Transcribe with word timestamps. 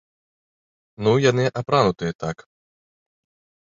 Ну, 1.07 1.11
яны 1.29 1.45
апранутыя 1.63 2.13
так. 2.25 2.37